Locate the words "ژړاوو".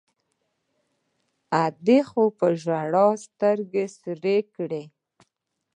2.61-3.21